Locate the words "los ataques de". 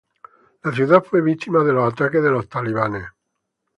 1.73-2.31